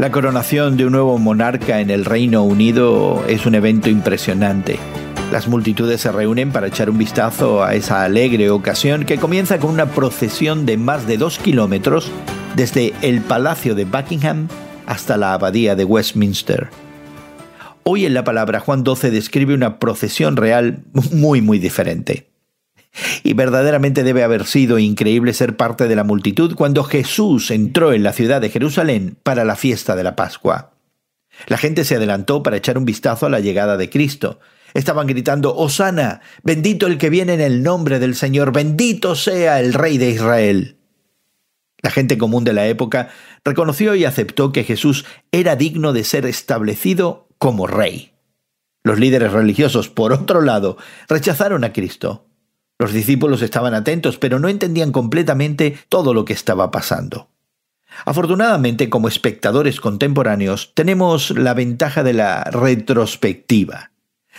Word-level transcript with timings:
La 0.00 0.10
coronación 0.10 0.78
de 0.78 0.86
un 0.86 0.92
nuevo 0.92 1.18
monarca 1.18 1.80
en 1.80 1.90
el 1.90 2.06
Reino 2.06 2.42
Unido 2.42 3.22
es 3.28 3.44
un 3.44 3.54
evento 3.54 3.90
impresionante. 3.90 4.78
Las 5.30 5.46
multitudes 5.46 6.00
se 6.00 6.10
reúnen 6.10 6.52
para 6.52 6.68
echar 6.68 6.88
un 6.88 6.96
vistazo 6.96 7.62
a 7.62 7.74
esa 7.74 8.02
alegre 8.02 8.48
ocasión 8.48 9.04
que 9.04 9.18
comienza 9.18 9.58
con 9.58 9.68
una 9.68 9.90
procesión 9.90 10.64
de 10.64 10.78
más 10.78 11.06
de 11.06 11.18
dos 11.18 11.38
kilómetros 11.38 12.10
desde 12.56 12.94
el 13.02 13.20
Palacio 13.20 13.74
de 13.74 13.84
Buckingham 13.84 14.48
hasta 14.86 15.18
la 15.18 15.34
Abadía 15.34 15.76
de 15.76 15.84
Westminster. 15.84 16.70
Hoy 17.82 18.06
en 18.06 18.14
la 18.14 18.24
palabra 18.24 18.60
Juan 18.60 18.82
12 18.82 19.10
describe 19.10 19.52
una 19.52 19.78
procesión 19.78 20.36
real 20.36 20.82
muy 21.12 21.42
muy 21.42 21.58
diferente. 21.58 22.29
Y 23.22 23.34
verdaderamente 23.34 24.02
debe 24.02 24.24
haber 24.24 24.46
sido 24.46 24.78
increíble 24.78 25.32
ser 25.32 25.56
parte 25.56 25.86
de 25.86 25.96
la 25.96 26.04
multitud 26.04 26.54
cuando 26.54 26.82
Jesús 26.84 27.50
entró 27.50 27.92
en 27.92 28.02
la 28.02 28.12
ciudad 28.12 28.40
de 28.40 28.50
Jerusalén 28.50 29.16
para 29.22 29.44
la 29.44 29.56
fiesta 29.56 29.94
de 29.96 30.02
la 30.02 30.16
Pascua. 30.16 30.72
La 31.46 31.56
gente 31.56 31.84
se 31.84 31.96
adelantó 31.96 32.42
para 32.42 32.56
echar 32.56 32.76
un 32.76 32.84
vistazo 32.84 33.26
a 33.26 33.30
la 33.30 33.40
llegada 33.40 33.76
de 33.76 33.90
Cristo. 33.90 34.40
Estaban 34.74 35.06
gritando, 35.06 35.56
Osana, 35.56 36.20
bendito 36.42 36.86
el 36.86 36.98
que 36.98 37.10
viene 37.10 37.34
en 37.34 37.40
el 37.40 37.62
nombre 37.62 37.98
del 37.98 38.14
Señor, 38.14 38.52
bendito 38.52 39.14
sea 39.14 39.60
el 39.60 39.72
Rey 39.72 39.98
de 39.98 40.10
Israel. 40.10 40.76
La 41.82 41.90
gente 41.90 42.18
común 42.18 42.44
de 42.44 42.52
la 42.52 42.66
época 42.66 43.08
reconoció 43.44 43.94
y 43.94 44.04
aceptó 44.04 44.52
que 44.52 44.64
Jesús 44.64 45.06
era 45.32 45.56
digno 45.56 45.92
de 45.92 46.04
ser 46.04 46.26
establecido 46.26 47.28
como 47.38 47.66
rey. 47.66 48.12
Los 48.82 48.98
líderes 48.98 49.32
religiosos, 49.32 49.88
por 49.88 50.12
otro 50.12 50.42
lado, 50.42 50.76
rechazaron 51.08 51.64
a 51.64 51.72
Cristo. 51.72 52.29
Los 52.80 52.94
discípulos 52.94 53.42
estaban 53.42 53.74
atentos, 53.74 54.16
pero 54.16 54.38
no 54.38 54.48
entendían 54.48 54.90
completamente 54.90 55.76
todo 55.90 56.14
lo 56.14 56.24
que 56.24 56.32
estaba 56.32 56.70
pasando. 56.70 57.28
Afortunadamente, 58.06 58.88
como 58.88 59.06
espectadores 59.06 59.82
contemporáneos, 59.82 60.72
tenemos 60.72 61.30
la 61.32 61.52
ventaja 61.52 62.02
de 62.02 62.14
la 62.14 62.42
retrospectiva. 62.44 63.90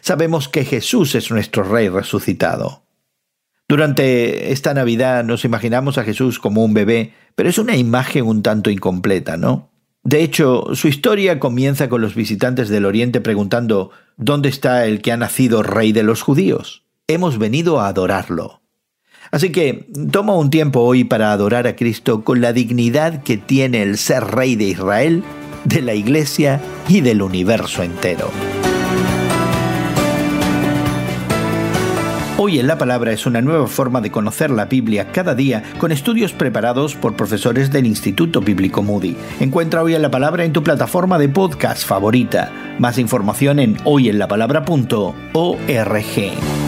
Sabemos 0.00 0.48
que 0.48 0.64
Jesús 0.64 1.14
es 1.14 1.30
nuestro 1.30 1.62
Rey 1.62 1.90
resucitado. 1.90 2.84
Durante 3.68 4.50
esta 4.50 4.72
Navidad 4.72 5.24
nos 5.24 5.44
imaginamos 5.44 5.98
a 5.98 6.04
Jesús 6.04 6.38
como 6.38 6.64
un 6.64 6.72
bebé, 6.72 7.12
pero 7.34 7.50
es 7.50 7.58
una 7.58 7.76
imagen 7.76 8.24
un 8.24 8.42
tanto 8.42 8.70
incompleta, 8.70 9.36
¿no? 9.36 9.68
De 10.04 10.22
hecho, 10.22 10.74
su 10.74 10.88
historia 10.88 11.38
comienza 11.38 11.90
con 11.90 12.00
los 12.00 12.14
visitantes 12.14 12.70
del 12.70 12.86
Oriente 12.86 13.20
preguntando 13.20 13.90
¿Dónde 14.16 14.48
está 14.48 14.86
el 14.86 15.02
que 15.02 15.12
ha 15.12 15.18
nacido 15.18 15.62
rey 15.62 15.92
de 15.92 16.02
los 16.02 16.22
judíos? 16.22 16.82
Hemos 17.12 17.38
venido 17.38 17.80
a 17.80 17.88
adorarlo. 17.88 18.60
Así 19.30 19.50
que 19.50 19.86
toma 20.10 20.36
un 20.36 20.50
tiempo 20.50 20.80
hoy 20.80 21.04
para 21.04 21.32
adorar 21.32 21.66
a 21.66 21.74
Cristo 21.74 22.22
con 22.22 22.40
la 22.40 22.52
dignidad 22.52 23.22
que 23.22 23.38
tiene 23.38 23.82
el 23.82 23.96
ser 23.96 24.24
rey 24.24 24.56
de 24.56 24.64
Israel, 24.64 25.22
de 25.64 25.80
la 25.80 25.94
iglesia 25.94 26.60
y 26.88 27.00
del 27.00 27.22
universo 27.22 27.82
entero. 27.82 28.30
Hoy 32.44 32.58
en 32.58 32.66
la 32.66 32.76
Palabra 32.76 33.12
es 33.12 33.24
una 33.24 33.40
nueva 33.40 33.68
forma 33.68 34.00
de 34.00 34.10
conocer 34.10 34.50
la 34.50 34.64
Biblia 34.64 35.12
cada 35.12 35.36
día 35.36 35.62
con 35.78 35.92
estudios 35.92 36.32
preparados 36.32 36.96
por 36.96 37.14
profesores 37.14 37.70
del 37.70 37.86
Instituto 37.86 38.40
Bíblico 38.40 38.82
Moody. 38.82 39.16
Encuentra 39.38 39.82
Hoy 39.82 39.94
en 39.94 40.02
la 40.02 40.10
Palabra 40.10 40.44
en 40.44 40.52
tu 40.52 40.64
plataforma 40.64 41.18
de 41.18 41.28
podcast 41.28 41.86
favorita. 41.86 42.50
Más 42.80 42.98
información 42.98 43.60
en 43.60 43.76
hoyenlapalabra.org. 43.84 46.61